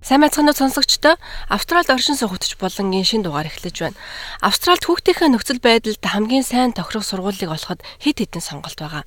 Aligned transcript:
Сайн 0.00 0.24
байцгаана 0.24 0.56
уу 0.56 0.56
сонсогчдоо. 0.56 1.20
Австралид 1.52 1.92
оршин 1.92 2.16
суугч 2.16 2.56
болонгийн 2.56 3.04
шин 3.04 3.20
дугаар 3.20 3.52
эхлэж 3.52 3.76
байна. 3.84 4.00
Австралид 4.40 4.88
хүүхдийнхээ 4.88 5.28
нөхцөл 5.28 5.60
байдалд 5.60 6.00
хамгийн 6.00 6.40
сайн 6.40 6.72
тохирох 6.72 7.04
сургуулийг 7.04 7.52
олоход 7.52 7.84
хэд 8.00 8.24
хэдэн 8.24 8.40
сонголт 8.40 8.80
байгаа. 8.80 9.04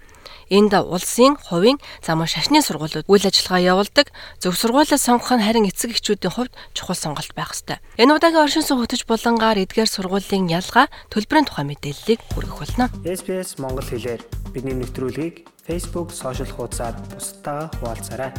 Энд 0.54 0.78
улсын, 0.78 1.34
хувийн, 1.50 1.82
замун 2.06 2.30
шашны 2.30 2.62
сургуулиуд 2.62 3.10
үйл 3.10 3.26
ажиллагаа 3.26 3.74
явуулдаг. 3.74 4.14
Зөв 4.38 4.54
сургуулиа 4.54 5.02
сонгох 5.02 5.34
нь 5.34 5.42
харин 5.42 5.66
эцэг 5.66 5.98
эхчүүдийн 5.98 6.30
хувьд 6.30 6.54
чухал 6.78 6.94
сонголт 6.94 7.34
байх 7.34 7.58
ёстой. 7.58 7.82
Энэ 7.98 8.14
удаагийн 8.14 8.46
оршин 8.46 8.62
суугч 8.62 9.10
болонгаар 9.10 9.66
эдгээр 9.66 9.90
сургуулийн 9.90 10.46
ялгаа, 10.46 10.94
төлбөрийн 11.10 11.50
тухай 11.50 11.66
мэдээллийг 11.74 12.22
хүргэх 12.38 12.54
болно. 12.62 12.94
SPS 13.02 13.58
Монгол 13.58 13.82
хэлээр 13.82 14.22
бидний 14.54 14.78
нэвтрүүлгийг 14.78 15.50
Facebook 15.66 16.14
сошиал 16.14 16.54
хуудасаар 16.54 16.94
бусдаа 17.10 17.74
хуваалцаарай. 17.82 18.30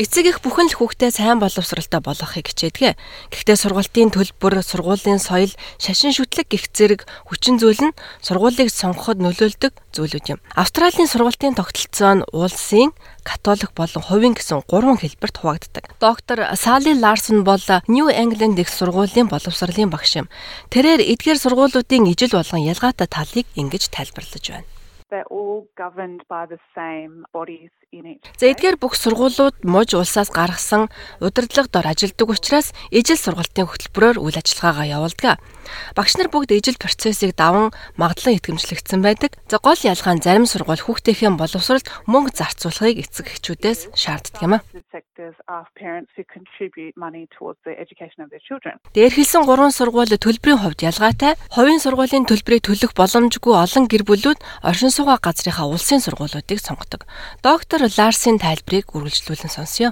Эцэг 0.00 0.24
их 0.24 0.40
бүхэн 0.40 0.72
л 0.72 0.76
хүүхдээ 0.80 1.12
сайн 1.12 1.36
боловсралтай 1.36 2.00
болгохыг 2.00 2.48
хичээдэг. 2.48 2.96
Гэхдээ 3.28 3.56
сургалтын 3.60 4.08
төлбөр, 4.08 4.64
сургуулийн 4.64 5.20
соёл, 5.20 5.52
шашин 5.76 6.16
шүтлэг 6.16 6.48
гих 6.48 6.72
зэрэг 6.72 7.04
хүчин 7.28 7.60
зүйл 7.60 7.92
нь 7.92 7.96
сургуулийг 8.24 8.72
сонгоход 8.72 9.20
нөлөөлдөг 9.20 9.76
зүйлүүд 9.92 10.26
юм. 10.32 10.40
Австралийн 10.56 11.12
сургалтын 11.12 11.60
тогтолцоо 11.60 12.24
нь 12.24 12.26
улсын, 12.32 12.96
католик 13.20 13.76
болон 13.76 14.00
хувийн 14.00 14.32
гэсэн 14.32 14.64
гурван 14.64 14.96
хэлбэрт 14.96 15.36
хуваагддаг. 15.44 15.84
Доктор 16.00 16.56
Сали 16.56 16.96
Ларсон 16.96 17.44
бол 17.44 17.60
New 17.84 18.08
England 18.08 18.56
их 18.64 18.72
сургуулийн 18.72 19.28
боловсролын 19.28 19.92
багш 19.92 20.24
юм. 20.24 20.32
Тэрээр 20.72 21.04
эдгээр 21.04 21.36
сургуулиудын 21.36 22.08
ижил 22.08 22.32
болгон 22.32 22.64
ялгаатай 22.64 23.12
талыг 23.12 23.44
ингэж 23.60 23.92
тайлбарлаж 23.92 24.56
байна 24.56 24.72
they're 25.12 25.28
all 25.28 25.68
governed 25.76 26.22
by 26.26 26.46
the 26.46 26.58
same 26.74 27.26
bodies. 27.36 27.68
За 27.92 28.48
эдгээр 28.48 28.80
бүх 28.80 28.96
сургуулиуд 28.96 29.68
муж 29.68 29.92
улсаас 29.92 30.32
гаргасан 30.32 30.88
удирдлага 31.20 31.68
дор 31.68 31.92
ажилладаг 31.92 32.24
учраас 32.32 32.72
ижил 32.88 33.20
сургалтын 33.20 33.68
хөтөлбөрөөр 33.68 34.16
үйл 34.16 34.40
ажиллагаагаа 34.40 34.88
явуулдаг. 34.96 35.36
Багш 35.92 36.16
нар 36.16 36.32
бүгд 36.32 36.56
ижил 36.56 36.80
процессыг 36.80 37.36
даван 37.36 37.68
магадлан 38.00 38.40
итгэмжлэгдсэн 38.40 39.04
байдаг. 39.04 39.36
За 39.44 39.60
гол 39.60 39.76
ялгаа 39.76 40.16
нь 40.16 40.24
зарим 40.24 40.48
сургууль 40.48 40.80
хүүхдийнхээ 40.80 41.36
боловсролд 41.36 41.84
мөнгө 42.08 42.32
зарцуулахыг 42.32 42.96
эцэг 43.04 43.28
эхчүүдээс 43.28 43.92
шаарддаг 43.92 44.40
юм 44.40 44.56
а. 44.56 44.64
Дээр 48.96 49.12
хэлсэн 49.12 49.44
гурван 49.44 49.72
сургууль 49.72 50.16
төлбөрийн 50.16 50.60
хувьд 50.64 50.80
ялгаатай. 50.80 51.36
Хувийн 51.52 51.80
сургуулийн 51.84 52.24
төлбөрийг 52.24 52.64
төлөх 52.64 52.96
боломжгүй 52.96 53.52
олон 53.52 53.84
гэр 53.84 54.08
бүлүүд 54.08 54.40
оршин 54.64 54.88
суугаа 54.88 55.20
газрынхаа 55.20 55.68
улсын 55.68 56.00
сургуулиудыг 56.00 56.56
сонгодог. 56.56 57.04
Доктор 57.44 57.81
Ларсын 57.88 58.38
тайлбарыг 58.38 58.86
үргэлжлүүлэн 58.94 59.52
сонсъё. 59.52 59.90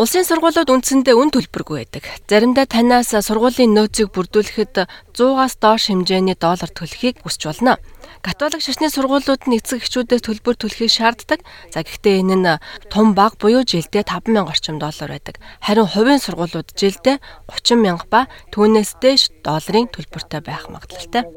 Улсын 0.00 0.24
сургуулиуд 0.24 0.72
үндсэндээ 0.72 1.12
үн 1.12 1.28
төлбөргүй 1.28 1.84
байдаг. 1.84 2.08
Заримдаа 2.24 2.64
танаас 2.64 3.12
сургуулийн 3.12 3.76
нөөцийг 3.76 4.16
бүрдүүлэхэд 4.16 4.88
100-аас 5.12 5.60
доош 5.60 5.92
хэмжээний 5.92 6.40
доллар 6.40 6.72
төлөхийг 6.72 7.20
хүсч 7.20 7.44
болно. 7.44 7.76
Католик 8.24 8.64
шашны 8.64 8.88
сургуулиуд 8.88 9.44
нь 9.44 9.60
эцэг 9.60 9.84
эхчүүдээс 9.84 10.24
төлбөр 10.24 10.56
төлөхийг 10.56 10.88
шаарддаг. 10.88 11.44
За 11.68 11.84
гэхдээ 11.84 12.24
энэ 12.24 12.36
нь 12.40 12.48
тун 12.88 13.12
баг 13.12 13.36
буюу 13.36 13.60
жилдээ 13.60 14.08
50000 14.08 14.48
орчим 14.48 14.80
доллар 14.80 15.10
байдаг. 15.12 15.36
Харин 15.60 15.84
хувийн 15.92 16.20
сургуулиуд 16.24 16.72
жилдээ 16.72 17.20
30000 17.52 18.08
ба 18.08 18.24
түүнээс 18.56 18.96
дээш 19.04 19.44
долларын 19.44 19.92
төлбөртэй 19.92 20.40
байх 20.40 20.72
магадлалтай 20.72 21.28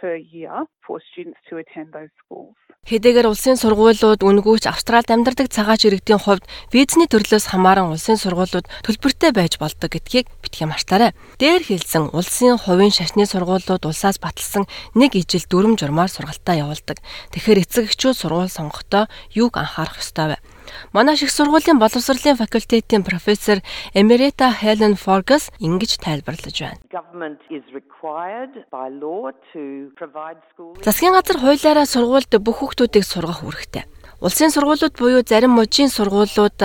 per 0.00 0.16
year 0.16 0.64
for 0.86 0.96
students 1.12 1.40
to 1.48 1.58
attend 1.62 1.92
those 1.92 2.12
schools. 2.24 2.56
Хэдийгээр 2.88 3.28
улсын 3.28 3.60
сургуулиуд 3.60 4.24
үнгүүч 4.24 4.64
Австралид 4.64 5.12
амьдардаг 5.12 5.52
цагаач 5.52 5.84
иргэдийн 5.84 6.16
хувьд 6.16 6.48
визний 6.72 7.04
төрлөөс 7.12 7.52
хамааран 7.52 7.92
улсын 7.92 8.16
сургуулиуд 8.16 8.64
төлбөртэй 8.88 9.36
байж 9.36 9.60
болдог 9.60 9.92
гэдгийг 9.92 10.32
битгий 10.40 10.64
мартаарай. 10.64 11.12
Дээр 11.36 11.60
хэлсэн 11.60 12.08
улсын 12.16 12.56
хувийн 12.56 12.88
шашны 12.90 13.28
сургуулиуд 13.28 13.84
улсаас 13.84 14.16
баталсан 14.16 14.64
нэг 14.96 15.12
ижил 15.12 15.44
дүрм 15.44 15.76
журмаар 15.76 16.08
сургалтаа 16.08 16.56
явуулдаг. 16.56 17.04
Тэгэхээр 17.36 17.62
эцэг 17.68 17.84
эхчүүд 17.92 18.16
сургууль 18.16 18.48
сонгохдоо 18.48 19.12
юуг 19.36 19.60
анхаарах 19.60 20.00
ёстой 20.00 20.34
вэ? 20.34 20.36
Манай 20.92 21.14
их 21.14 21.30
сургуулийн 21.30 21.78
боловсролын 21.78 22.36
факультетийн 22.36 23.02
профессор 23.02 23.58
Emerita 23.94 24.48
Helen 24.50 24.94
Forgas 24.96 25.50
ингэж 25.60 25.98
тайлбарлаж 26.04 26.56
байна. 26.60 26.78
Засгийн 30.84 31.14
газар 31.14 31.38
хуулиараа 31.40 31.86
сургуульд 31.86 32.32
бүх 32.40 32.56
хүүхдүүдийг 32.60 33.04
сургах 33.04 33.44
үүрэгтэй. 33.44 33.84
Улсын 34.20 34.52
сургуулиуд 34.52 34.94
буюу 35.00 35.24
зарим 35.24 35.56
мужийн 35.56 35.88
сургуулиуд 35.88 36.60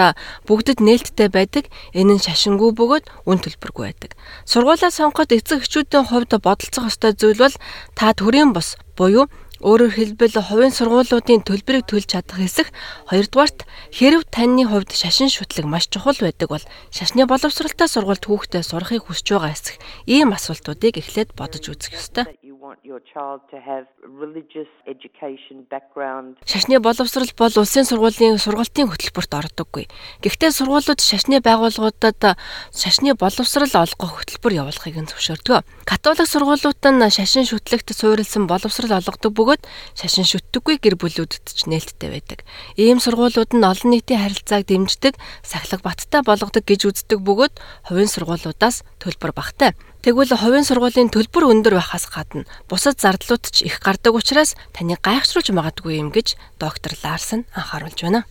бүгдэд 0.48 0.80
нээлттэй 0.84 1.30
байдаг. 1.32 1.72
Энэ 1.96 2.20
нь 2.20 2.24
шашингүй 2.24 2.76
бөгөөд 2.76 3.06
үн 3.24 3.40
төлбөргүй 3.40 3.84
байдаг. 3.88 4.12
Сургуулаа 4.44 4.92
сонгоход 4.92 5.32
эцэг 5.32 5.64
эхчүүдийн 5.64 6.04
хувьд 6.12 6.36
бодолцох 6.36 6.92
ёстой 6.92 7.16
зүйл 7.16 7.40
бол 7.40 7.56
та 7.96 8.12
төрийн 8.12 8.52
бос 8.52 8.76
буюу 9.00 9.32
Өөрөөр 9.66 9.94
хэлбэл 9.98 10.38
хувийн 10.46 10.70
сургуулиудын 10.70 11.42
төлбөрийг 11.42 11.90
төлж 11.90 12.14
чадах 12.14 12.38
хэсэг 12.38 12.70
хоёрдугаарт 13.10 13.66
хэрв 13.90 14.22
таны 14.30 14.62
хувьд 14.70 14.94
шашин 14.94 15.34
шүтлэг 15.34 15.66
маш 15.66 15.90
чухал 15.90 16.22
байдаг 16.22 16.54
бол 16.54 16.66
шашны 16.94 17.26
боловсралтай 17.26 17.90
сургуульд 17.90 18.30
хүүхдээ 18.30 18.62
сурахыг 18.62 19.10
хүсэж 19.10 19.26
байгаа 19.34 19.58
эсэх 19.58 19.82
ийм 20.06 20.38
асуултуудыг 20.38 21.02
эхлээд 21.02 21.34
бодож 21.34 21.66
үзэх 21.66 21.98
ёстой. 21.98 22.30
Шашны 26.50 26.80
боловсрал 26.82 27.30
бол 27.38 27.54
улсын 27.62 27.86
сургуулийн 27.86 28.42
сургалтын 28.42 28.90
хөтөлбөрт 28.90 29.32
ордоггүй. 29.38 29.86
Гэхдээ 30.26 30.50
сургуулиуд 30.50 30.98
шашны 30.98 31.46
байгууллагуудад 31.46 32.42
шашны 32.74 33.14
боловсрал 33.14 33.70
олгох 33.70 34.12
хөтөлбөр 34.18 34.54
явуулахыг 34.66 34.98
нь 34.98 35.10
зөвшөөрдөг. 35.14 35.62
Католик 35.86 36.26
сургуулиуд 36.26 36.82
нь 36.82 37.06
шашин 37.14 37.46
шүтлэгт 37.46 37.94
суурилсан 37.94 38.50
боловсрал 38.50 38.98
олгодог 38.98 39.30
бөгөөд 39.38 39.62
шашин 39.94 40.26
шүтдэггүй 40.26 40.82
гэр 40.82 40.98
бүлүүдэд 40.98 41.46
ч 41.46 41.70
нээлттэй 41.70 42.10
байдаг. 42.10 42.42
Ийм 42.82 42.98
сургуулиуд 42.98 43.54
нь 43.54 43.62
олон 43.62 43.94
нийтийн 43.94 44.26
харилцааг 44.26 44.66
дэмждэг, 44.66 45.14
сахилга 45.46 45.86
баттай 45.86 46.22
болгодог 46.26 46.66
гэж 46.66 46.82
үздэг 46.90 47.22
бөгөөд 47.22 47.54
хувийн 47.94 48.10
сургуулиудаас 48.10 48.82
төлбөр 48.98 49.38
багтай. 49.38 49.78
Тэгвэл 50.06 50.38
хувийн 50.38 50.62
сургуулийн 50.62 51.10
төлбөр 51.10 51.50
өндөр 51.50 51.82
байхаас 51.82 52.06
гадна 52.14 52.46
бусад 52.70 53.02
зардлууд 53.02 53.42
ч 53.50 53.66
их 53.66 53.82
гардаг 53.82 54.14
учраас 54.14 54.54
таны 54.70 55.02
гайхшруулж 55.02 55.50
магадгүй 55.50 55.98
юм 55.98 56.14
гэж 56.14 56.38
доктор 56.62 56.94
Ларсон 57.02 57.50
анхааруулж 57.58 58.06
байна. 58.06 58.22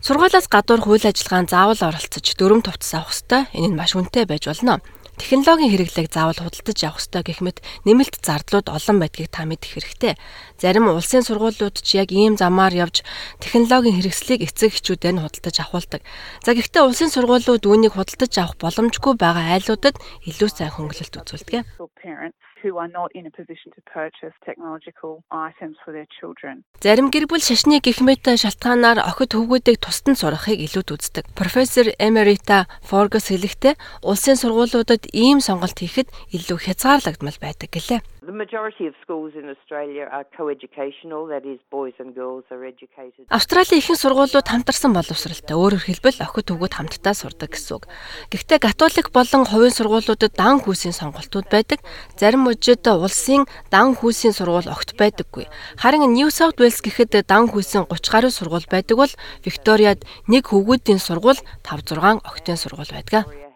Сургуулиас 0.00 0.48
гадуур 0.48 0.80
хууль 0.80 1.04
ажиллагаанд 1.04 1.52
заавал 1.52 1.80
оролцож 1.84 2.26
дүрм 2.32 2.64
тувцас 2.64 2.96
авах 2.96 3.12
ёстой. 3.12 3.44
Энэ 3.52 3.68
нь 3.68 3.76
маш 3.76 3.92
үнэтэй 3.92 4.24
байж 4.24 4.48
болно. 4.48 4.80
Технологийн 5.20 5.68
хэрэглээг 5.76 6.08
заавал 6.08 6.40
худалдаж 6.40 6.78
авах 6.80 6.96
ёстой 7.04 7.20
гэх 7.20 7.44
мэт 7.44 7.60
нэмэлт 7.84 8.24
зардлууд 8.24 8.72
олон 8.72 8.96
байдгийг 9.04 9.28
та 9.28 9.44
мэдэх 9.44 9.76
хэрэгтэй. 9.76 10.16
Зарим 10.56 10.88
улсын 10.88 11.20
сургуулиуд 11.20 11.76
ч 11.76 12.00
яг 12.00 12.08
ийм 12.08 12.40
замаар 12.40 12.72
явж 12.72 13.04
технологийн 13.36 14.00
хэрэгслийг 14.00 14.48
эцэг 14.48 14.72
эхчүүдээр 14.72 15.20
нь 15.20 15.22
худалдаж 15.22 15.56
авахулдаг. 15.60 16.00
За 16.40 16.56
гэхдээ 16.56 16.88
улсын 16.88 17.12
сургуулиуд 17.12 17.68
үүнийг 17.68 18.00
худалдаж 18.00 18.32
авах 18.40 18.56
боломжгүй 18.64 19.14
байгаа 19.20 19.60
айлуудад 19.60 20.00
илүү 20.24 20.48
сайн 20.48 20.72
хөнгөлөлт 20.72 21.20
үзүүлдэг 21.20 21.68
who 22.62 22.78
are 22.78 22.88
not 22.88 23.10
in 23.14 23.26
a 23.26 23.32
position 23.32 23.72
to 23.76 23.80
purchase 23.88 24.34
technological 24.44 25.24
items 25.30 25.76
for 25.84 25.92
their 25.96 26.08
children. 26.18 26.64
Зарим 26.84 27.10
гэр 27.10 27.26
бүл 27.26 27.42
шашны 27.42 27.80
гихмэт 27.80 28.24
шалтгаанаар 28.24 29.00
охид 29.00 29.34
хүүгүүдийг 29.34 29.80
тусдан 29.80 30.16
сургахыг 30.16 30.60
илүүд 30.60 30.88
үздэг. 30.94 31.24
Профессор 31.34 31.92
Emerita 31.98 32.68
Forgas 32.84 33.32
хэлэхдээ 33.32 33.74
улсын 34.04 34.36
сургуулиудад 34.36 35.08
ийм 35.12 35.40
сонголт 35.40 35.76
хийхэд 35.80 36.08
илүү 36.36 36.58
хязгаарлагдмал 36.64 37.38
байдаг 37.40 37.68
гэлээ. 37.72 38.00
The 38.22 38.32
majority 38.32 38.86
of 38.86 38.92
schools 39.02 39.32
in 39.34 39.48
Australia 39.48 40.04
are 40.12 40.26
co-educational, 40.36 41.24
that 41.32 41.46
is 41.46 41.58
boys 41.70 41.94
and 41.98 42.14
girls 42.14 42.44
are 42.50 42.66
educated. 42.68 43.24
Австралийн 43.32 43.80
ихэнх 43.80 43.96
сургуулиуд 43.96 44.44
хамтарсан 44.44 44.92
боловсралтай. 44.92 45.56
Өөрөөр 45.56 45.88
хэлбэл 45.88 46.20
охид 46.20 46.52
хүүгүүд 46.52 46.76
хамтдаа 46.76 47.16
сурдаг 47.16 47.56
гэсэн 47.56 47.80
үг. 47.80 47.88
Гэхдээ 48.28 48.60
католик 48.60 49.08
болон 49.16 49.48
хувийн 49.48 49.72
сургуулиудад 49.72 50.36
дан 50.36 50.60
хүүсийн 50.60 50.92
сонголтууд 50.92 51.48
байдаг. 51.48 51.80
Зарим 52.20 52.44
мужид 52.44 52.84
улсын 52.84 53.48
дан 53.72 53.96
хүүсийн 53.96 54.36
сургууль 54.36 54.68
огт 54.68 55.00
байдаггүй. 55.00 55.48
Харин 55.80 56.12
New 56.12 56.28
South 56.28 56.60
Wales 56.60 56.84
гэхэд 56.84 57.24
дан 57.24 57.48
хүүсийн 57.48 57.88
30 57.88 58.12
гаруй 58.12 58.32
сургууль 58.36 58.68
байдаг 58.68 59.00
бол 59.00 59.12
Викториад 59.48 60.04
нэг 60.28 60.52
хүүгүүдийн 60.52 61.00
сургууль 61.00 61.40
5 61.64 61.96
6 61.96 62.20
охидын 62.20 62.60
сургууль 62.60 62.92
байдаг. 62.92 63.49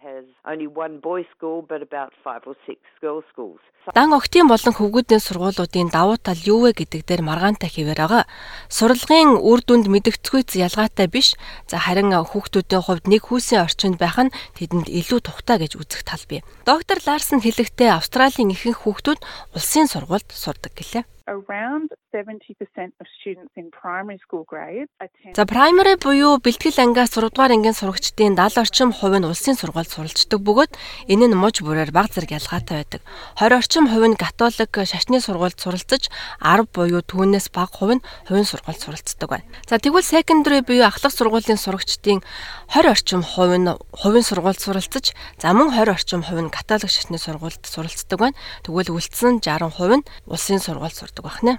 Дан 3.97 4.13
октийн 4.13 4.49
болон 4.49 4.77
хөвгүүдийн 4.77 5.21
сургуулиудын 5.21 5.89
давуу 5.93 6.17
тал 6.17 6.41
юу 6.45 6.69
вэ 6.69 6.73
гэдэг 6.73 7.05
дээр 7.05 7.23
маргаантай 7.25 7.69
хэвээр 7.69 8.01
байгаа. 8.01 8.25
Сурлагын 8.69 9.41
үр 9.41 9.61
дүнд 9.65 9.89
мэдгэцгүйц 9.93 10.57
ялгаатай 10.57 11.09
биш. 11.09 11.37
За 11.69 11.77
харин 11.81 12.13
хүүхдүүдийн 12.13 12.85
хувьд 12.85 13.05
нэг 13.09 13.29
хүүсийн 13.29 13.65
орчинд 13.65 13.97
байх 14.01 14.17
нь 14.21 14.35
тэдэнд 14.57 14.89
илүү 14.89 15.21
тухтай 15.25 15.61
гэж 15.65 15.81
үзэх 15.81 16.05
тал 16.05 16.25
бий. 16.29 16.41
Доктор 16.65 17.01
Ларсон 17.05 17.45
хэлэхдээ 17.45 17.97
Австралийн 17.97 18.53
ихэнх 18.53 18.85
хүүхдүүд 18.85 19.21
улсын 19.57 19.89
сургуульд 19.89 20.29
сурдаг 20.33 20.73
гэлээ 20.77 21.05
around 21.27 21.89
70% 22.13 22.93
of 23.01 23.07
students 23.21 23.53
in 23.57 23.71
primary 23.71 24.19
school 24.25 24.45
grade 24.45 24.89
attend 25.01 25.35
За 25.37 25.45
primary 25.47 25.97
буюу 25.97 26.39
бэлтгэл 26.39 26.79
ангиас 26.85 27.17
6 27.17 27.33
дугаар 27.33 27.53
ангийн 27.57 27.73
сурагчдын 27.73 28.37
70 28.37 28.61
орчим 28.61 28.91
хувь 28.93 29.17
нь 29.17 29.25
улсын 29.25 29.57
сургуульд 29.57 29.89
суралцдаг 29.89 30.41
бөгөөд 30.45 30.73
энэ 31.09 31.27
нь 31.33 31.37
муж 31.37 31.65
бүрээр 31.65 31.91
баг 31.97 32.13
зэрэг 32.13 32.37
ялгаатай 32.37 32.85
байдаг. 32.85 33.03
20 33.41 33.57
орчим 33.57 33.85
хувь 33.89 34.09
нь 34.11 34.21
католик 34.21 34.73
шашны 34.85 35.19
сургуульд 35.25 35.57
суралцаж 35.57 36.13
10 36.45 36.69
буюу 36.75 37.01
түүнээс 37.01 37.49
бага 37.57 37.73
хувь 37.73 37.95
нь 37.97 38.05
хувийн 38.29 38.45
сургуульд 38.45 38.81
суралцдаг 38.85 39.29
байна. 39.31 39.49
За 39.65 39.81
тэгвэл 39.81 40.05
secondary 40.05 40.61
буюу 40.61 40.85
ахлах 40.85 41.13
сургуулийн 41.17 41.57
сурагчдын 41.57 42.21
20 42.69 42.93
орчим 42.93 43.23
хувь 43.25 43.57
нь 43.57 43.73
хувийн 43.97 44.27
сургуульд 44.29 44.61
суралцаж 44.61 45.17
за 45.41 45.49
мөн 45.57 45.73
20 45.73 45.89
орчим 45.97 46.21
хувь 46.21 46.43
нь 46.45 46.53
католик 46.53 46.93
шашны 46.93 47.17
сургуульд 47.17 47.65
суралцдаг 47.65 48.19
байна. 48.21 48.37
Тэгвэл 48.63 48.93
үлдсэн 48.93 49.41
60% 49.41 50.05
нь 50.05 50.07
улсын 50.29 50.61
сургуульд 50.61 50.95
сурдаг 51.15 51.25
байна. 51.25 51.59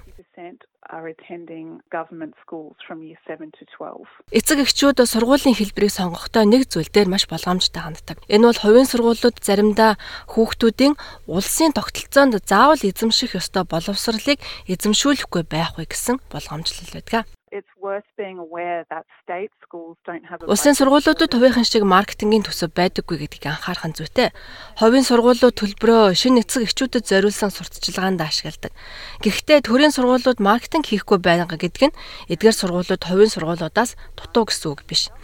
are 0.88 1.08
attending 1.08 1.80
government 1.90 2.34
schools 2.42 2.76
from 2.86 3.02
year 3.02 3.18
7 3.26 3.50
to 3.58 3.64
12. 3.76 4.06
Эцэг 4.30 4.62
эхчүүд 4.62 5.02
сургуулийн 5.02 5.58
хэлбэрийг 5.58 5.90
сонгохдоо 5.90 6.46
нэг 6.46 6.70
зүйл 6.70 6.86
дээр 6.86 7.10
маш 7.10 7.26
болгоомжтой 7.26 7.82
ханддаг. 7.82 8.22
Энэ 8.30 8.46
бол 8.46 8.62
хувийн 8.62 8.86
сургуулиуд 8.86 9.42
заримдаа 9.42 9.98
хүүхдүүдийн 10.30 10.94
улсын 11.26 11.74
тогтолцоонд 11.74 12.38
заавал 12.46 12.78
эзэмших 12.78 13.34
ёстой 13.34 13.66
боловсролыг 13.66 14.38
эзэмшүүлэхгүй 14.70 15.42
байх 15.50 15.74
вэ 15.74 15.90
гэсэн 15.90 16.22
болгоомжлол 16.30 16.90
байдаг 16.94 17.26
it's 17.52 17.68
worth 17.80 18.04
being 18.16 18.38
aware 18.38 18.84
that 18.90 19.04
state 19.22 19.50
schools 19.62 19.96
don't 20.04 20.24
have 20.26 20.42
a 20.42 20.46
Улсын 20.46 20.74
сургуулиудад 20.74 21.30
хувийнхан 21.30 21.64
шиг 21.64 21.86
маркетингийн 21.86 22.42
төсөв 22.42 22.74
байдаггүй 22.74 23.22
гэдгийг 23.22 23.46
анхаарах 23.46 23.86
нь 23.86 23.96
зүйтэй. 23.98 24.34
Хувийн 24.80 25.06
сургуулиуд 25.06 25.54
төлбөрөө 25.54 26.18
шинэ 26.18 26.42
эцэг 26.42 26.66
эхчүүдэд 26.66 27.06
зориулсан 27.06 27.54
сурталчилгаанд 27.54 28.18
ашигладаг. 28.18 28.74
Гэхдээ 29.22 29.62
төрийн 29.62 29.94
сургуулиуд 29.94 30.42
маркетинг 30.42 30.90
хийхгүй 30.90 31.22
байгаа 31.22 31.54
гэдэг 31.54 31.94
нь 31.94 31.98
эдгээр 32.34 32.56
сургуулиуд 32.58 33.02
хувийн 33.06 33.30
сургуулиудаас 33.30 33.94
дутуу 34.18 34.50
гэсэн 34.50 34.70
үг 34.74 34.82
биш. 34.90 35.14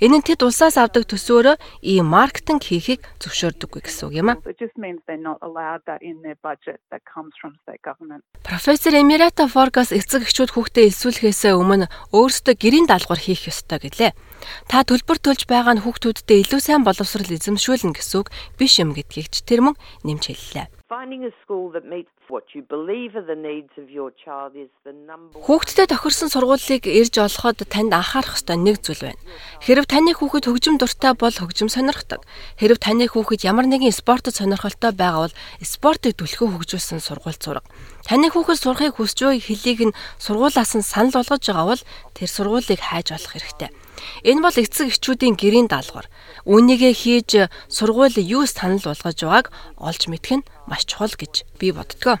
Энэ 0.00 0.20
нь 0.20 0.26
тэд 0.26 0.42
улсаас 0.42 0.76
авдаг 0.78 1.06
төсөөрөө 1.06 1.56
ийм 1.82 2.10
маркетинг 2.10 2.62
хийхийг 2.66 3.02
зөвшөөрдөггүй 3.22 3.82
гэсэн 3.86 4.04
үг 4.08 4.14
юм 4.18 4.28
а. 4.32 4.40
Профессор 8.42 8.94
Эмирата 8.98 9.46
Форгас 9.46 9.94
эцэг 9.94 10.26
эхчүүд 10.26 10.50
хүүхдээ 10.52 10.88
элсүүлэхээс 10.90 11.42
өмнө 11.54 11.86
өөрсдөө 12.10 12.54
гэрийн 12.58 12.86
даалгавар 12.90 13.22
хийх 13.22 13.48
ёстой 13.48 13.78
гэлээ. 13.82 14.12
Та 14.66 14.82
төлбөр 14.82 15.18
төлж 15.22 15.46
байгаа 15.46 15.78
нь 15.78 15.84
хүүхдүүддээ 15.86 16.42
илүү 16.42 16.60
сайн 16.60 16.82
боловсрол 16.82 17.30
эзэмшүүлнэ 17.30 17.94
гэсэн 17.94 18.18
үг 18.20 18.28
биш 18.58 18.82
юм 18.82 18.90
гэдгийг 18.92 19.30
ч 19.30 19.46
тэр 19.46 19.62
мөн 19.62 19.78
нэмж 20.02 20.24
хэллээ. 20.34 20.81
Хүүхдтэй 25.40 25.88
тохирсон 25.88 26.28
сургуулийг 26.28 26.84
ирж 26.84 27.16
олоход 27.16 27.64
танд 27.64 27.96
анхаарах 27.96 28.36
ёстой 28.36 28.60
нэг 28.60 28.84
зүйл 28.84 29.08
байна. 29.08 29.20
Хэрв 29.64 29.88
таны 29.88 30.12
хүүхэд 30.12 30.52
хөгжим 30.52 30.76
дуртай 30.76 31.16
бол 31.16 31.32
хөгжим 31.32 31.72
сонирхдаг. 31.72 32.20
Хэрв 32.60 32.76
таны 32.76 33.08
хүүхэд 33.08 33.40
ямар 33.48 33.72
нэгэн 33.72 33.88
спортод 33.88 34.36
сонирхолтой 34.36 34.92
байгаа 34.92 35.32
бол 35.32 35.38
спортыг 35.64 36.12
түлхүү 36.20 36.60
хөгжүүлсэн 36.60 37.00
сургуульд 37.00 37.40
сурга. 37.40 37.64
Таны 38.04 38.28
хүүхэд 38.28 38.60
сурахыг 38.60 39.00
хүсэж 39.00 39.18
буй 39.24 39.40
хэлийг 39.40 39.80
нь 39.88 39.96
сургуулаас 40.20 40.76
нь 40.76 40.84
санал 40.84 41.16
болгож 41.16 41.40
байгаа 41.40 41.72
бол 41.72 41.82
тэр 42.12 42.28
сургуулийг 42.28 42.80
хайж 42.84 43.16
олох 43.16 43.32
хэрэгтэй. 43.32 43.72
Энэ 44.24 44.42
бол 44.42 44.56
эцэг 44.56 44.90
эхчүүдийн 44.90 45.34
гэрийн 45.38 45.68
даалгавар. 45.70 46.08
Үүнийгээ 46.46 46.94
хийж 46.94 47.30
сургууль 47.68 48.18
юу 48.18 48.46
санал 48.46 48.82
болгож 48.82 49.18
байгааг 49.22 49.46
олж 49.78 50.02
мэдэх 50.10 50.42
нь 50.42 50.48
маш 50.66 50.86
чухал 50.88 51.14
гэж 51.14 51.46
би 51.58 51.70
боддгоо. 51.70 52.18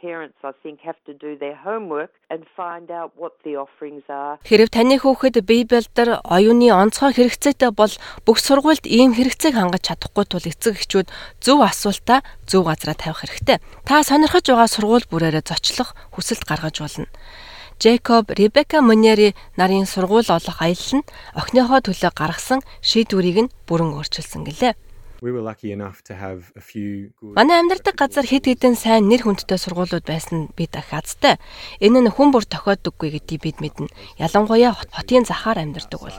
Parents 0.00 0.38
I 0.44 0.52
think 0.62 0.78
have 0.86 1.00
to 1.06 1.12
do 1.12 1.36
their 1.36 1.56
homework 1.56 2.12
and 2.30 2.46
find 2.56 2.88
out 2.88 3.10
what 3.16 3.32
the 3.42 3.58
offerings 3.58 4.06
are. 4.06 4.38
Хэрв 4.46 4.70
таны 4.70 4.94
хүүхэд 5.02 5.42
Библиэлд 5.42 6.22
оюуны 6.22 6.70
онцгой 6.70 7.18
хэрэгцээтэй 7.18 7.74
бол 7.74 7.90
бүх 8.22 8.38
сургуульд 8.38 8.86
ийм 8.86 9.18
хэрэгцээг 9.18 9.58
хангаж 9.58 9.90
чадахгүй 9.90 10.24
тул 10.30 10.46
эцэг 10.46 10.78
эхчүүд 10.78 11.10
зөв 11.42 11.58
асуултаа 11.66 12.22
зөв 12.46 12.70
газараа 12.70 12.94
тавих 12.94 13.26
хэрэгтэй. 13.26 13.58
Та 13.82 14.06
сонирхож 14.06 14.46
байгаа 14.46 14.70
сургууль 14.70 15.10
бүрээрээ 15.10 15.42
зочлох 15.42 15.98
хүсэлт 16.14 16.46
гаргаж 16.46 16.78
болно. 16.78 17.10
Джейкоб 17.78 18.30
Ребека 18.30 18.82
Монери 18.82 19.36
нарын 19.56 19.86
сургууль 19.86 20.26
олох 20.26 20.58
аялал 20.66 20.98
нь 20.98 21.06
охиныхоо 21.38 21.78
төлөө 21.86 22.10
гаргасан 22.10 22.60
шийдвэрийг 22.82 23.38
нь 23.46 23.52
бүрэн 23.70 23.94
өөрчилсөн 23.94 24.42
гэлээ. 24.42 24.74
We 25.20 25.32
were 25.32 25.42
lucky 25.42 25.72
enough 25.72 26.02
to 26.04 26.14
have 26.14 26.52
a 26.54 26.60
few 26.60 27.10
good 27.18 27.34
Манай 27.34 27.58
амьдардаг 27.58 27.98
газар 27.98 28.22
хэд 28.22 28.46
хэдэн 28.46 28.78
сайн 28.78 29.10
нэр 29.10 29.26
хүндтэй 29.26 29.58
сургуулиуд 29.58 30.06
байсан 30.06 30.46
нь 30.46 30.50
бид 30.54 30.78
ахаазтай. 30.78 31.42
Энэ 31.82 32.06
нь 32.06 32.14
хүн 32.14 32.30
бүр 32.30 32.46
тохиоддоггүй 32.46 33.18
гэдгийг 33.18 33.42
бид 33.42 33.58
мэднэ. 33.58 33.90
Ялангуяа 34.22 34.78
хотын 34.94 35.26
захаар 35.26 35.58
амьдардаг 35.58 35.98
бол. 35.98 36.14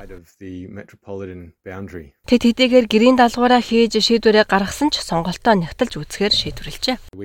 Тэд 2.27 2.41
хэдийгээр 2.43 2.87
гэрийн 2.91 3.15
даалгавраа 3.15 3.63
хийж 3.63 3.95
шийдвэрээ 4.03 4.43
гаргасан 4.43 4.91
ч 4.91 4.99
сонголтоо 4.99 5.55
нягтлж 5.55 5.95
үзэхээр 5.95 6.35
шийдвэрлэжээ. 6.35 7.15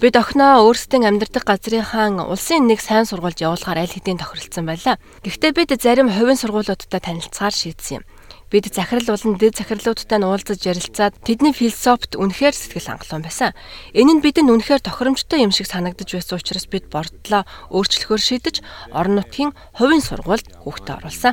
Бид 0.00 0.16
охиноо 0.16 0.52
өөрсдийн 0.64 1.04
амьдардаг 1.04 1.44
газрын 1.44 1.84
хаан 1.84 2.16
улсын 2.24 2.64
нэг 2.64 2.80
сайн 2.80 3.04
сургуульд 3.04 3.44
явуулахаар 3.44 3.84
аль 3.84 3.92
хэдийн 3.92 4.16
тохиролцсон 4.18 4.64
байлаа. 4.64 4.96
Гэхдээ 5.20 5.52
бид 5.52 5.70
зарим 5.76 6.08
хувийн 6.08 6.40
сургуулиудтай 6.40 6.98
танилцахаар 6.98 7.52
шийдсэн 7.52 8.00
юм. 8.00 8.04
Бид 8.52 8.68
захирал 8.68 9.08
болон 9.08 9.40
дэд 9.40 9.56
захирлуудтай 9.56 10.20
нь 10.20 10.28
уулзаж 10.28 10.60
ярилцаад 10.60 11.16
тэдний 11.24 11.56
философт 11.56 12.20
үнэхээр 12.20 12.52
сэтгэл 12.52 13.00
хангалуун 13.00 13.24
байсан. 13.24 13.56
Энэ 13.96 14.20
нь 14.20 14.20
бидэнд 14.20 14.52
үнэхээр 14.52 14.84
тохиромжтой 14.84 15.40
юм 15.40 15.56
шиг 15.56 15.72
санагдаж 15.72 16.12
байсан 16.12 16.36
учраас 16.36 16.68
бид 16.68 16.92
бордлоо 16.92 17.48
өөрчлөхөөр 17.72 18.20
шийдэж 18.20 18.60
орон 18.92 19.24
нутгийн 19.24 19.56
хувийн 19.72 20.04
сургуульд 20.04 20.52
хүүхдээ 20.68 21.00
оруулсан. 21.00 21.32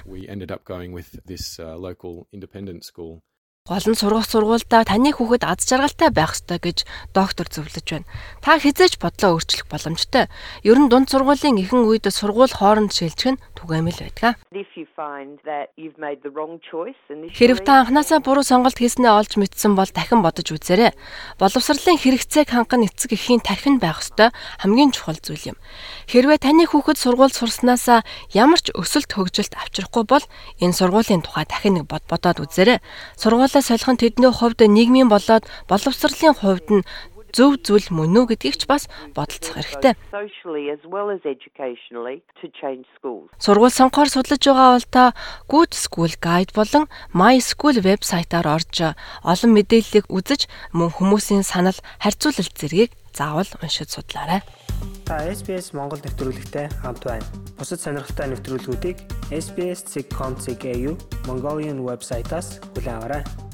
Гол 3.70 3.86
нь 3.86 3.94
сургах 3.94 4.26
сургуультай 4.26 4.82
таны 4.82 5.14
хүүхэд 5.14 5.46
аз 5.46 5.62
жаргалтай 5.70 6.10
байх 6.10 6.34
ёстой 6.34 6.58
гэж 6.58 6.90
доктор 7.14 7.46
зөвлөж 7.54 7.86
байна. 7.86 8.10
Та 8.42 8.58
хизээч 8.58 8.98
бодлоо 8.98 9.38
өөрчлөх 9.38 9.70
боломжтой. 9.70 10.26
Ер 10.66 10.82
нь 10.82 10.90
дунд 10.90 11.14
сургуулийн 11.14 11.62
ихэнх 11.62 11.86
үед 11.86 12.10
сургууль 12.10 12.50
хооронд 12.50 12.98
шилжих 12.98 13.38
нь 13.38 13.42
түгээмэл 13.54 14.10
байдаг. 14.10 14.42
Хэрв 17.30 17.60
та 17.62 17.86
анханасаа 17.86 18.20
буруу 18.26 18.42
сонголт 18.42 18.82
хийснээ 18.82 19.14
олж 19.14 19.38
мэдсэн 19.38 19.78
бол 19.78 19.86
дахин 19.94 20.26
бодож 20.26 20.50
үзээрэй. 20.50 20.98
Боловсролын 21.38 22.02
хэрэгцээг 22.02 22.50
хангах 22.50 22.90
эцэг 22.90 23.14
эхийн 23.14 23.46
тархин 23.46 23.78
байх 23.78 24.02
ёстой 24.02 24.34
хамгийн 24.66 24.90
чухал 24.98 25.22
зүйл 25.22 25.54
юм. 25.54 25.58
Хэрвээ 26.10 26.42
таны 26.42 26.66
хүүхэд 26.66 26.98
сургууль 26.98 27.36
сурснаасаа 27.38 28.02
ямар 28.34 28.58
ч 28.58 28.74
өсөлт 28.74 29.14
хөгжилт 29.14 29.54
авчрахгүй 29.62 30.04
бол 30.10 30.26
энэ 30.58 30.74
сургуулийн 30.74 31.22
тухай 31.22 31.46
дахин 31.46 31.78
нэг 31.78 31.86
бод 31.86 32.02
бодоод 32.10 32.42
үзээрэй. 32.42 32.82
Сургуулаа 33.14 33.59
Асуудлаа 33.60 33.76
солих 33.76 33.92
нь 33.92 34.00
тэдний 34.00 34.32
хувьд 34.32 34.60
нийгмийн 34.64 35.12
болоод 35.12 35.44
боловсролын 35.68 36.32
хувьд 36.32 36.68
нь 36.80 36.88
зөв 37.36 37.60
зүйл 37.60 37.92
мөн 37.92 38.24
үү 38.24 38.26
гэдгийг 38.32 38.56
ч 38.56 38.64
бас 38.72 38.88
бодолцох 39.12 39.60
хэрэгтэй. 39.60 40.00
Сургууль 43.36 43.76
сонгохоор 43.76 44.10
судлаж 44.10 44.42
байгаа 44.48 44.72
бол 44.80 44.88
та 44.88 45.04
Good 45.52 45.72
School 45.76 46.14
Guide 46.24 46.56
болон 46.56 46.88
My 47.12 47.36
School 47.44 47.84
вебсайтаар 47.84 48.48
орж 48.48 48.96
олон 49.28 49.52
мэдээллийг 49.52 50.08
үзэж 50.08 50.48
мөн 50.72 50.96
хүмүүсийн 50.96 51.44
санал 51.44 51.76
харьцуулалт 52.00 52.56
зэргийг 52.56 52.96
заавал 53.12 53.50
уншиж 53.60 53.92
судлаарай. 53.92 54.40
Та 55.04 55.20
SBS 55.26 55.74
Монгол 55.74 56.00
нэвтрүүлэгтэй 56.00 56.70
хамт 56.80 57.04
байна. 57.04 57.26
Бусад 57.58 57.82
сонирхолтой 57.82 58.30
нэвтрүүлгүүдийг 58.30 58.98
SBS.com.cg 59.34 60.66
Mongolian 61.28 61.82
вебсайтаас 61.82 62.62
аваарай. 62.78 63.49